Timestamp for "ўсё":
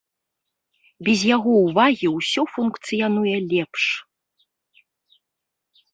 2.17-2.41